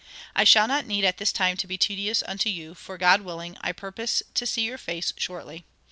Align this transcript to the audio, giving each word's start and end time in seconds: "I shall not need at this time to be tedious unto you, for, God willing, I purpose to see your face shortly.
"I 0.35 0.45
shall 0.45 0.67
not 0.67 0.87
need 0.87 1.03
at 1.05 1.17
this 1.19 1.31
time 1.31 1.57
to 1.57 1.67
be 1.67 1.77
tedious 1.77 2.23
unto 2.27 2.49
you, 2.49 2.73
for, 2.73 2.97
God 2.97 3.21
willing, 3.21 3.55
I 3.61 3.71
purpose 3.71 4.23
to 4.33 4.47
see 4.47 4.63
your 4.63 4.79
face 4.79 5.13
shortly. 5.15 5.63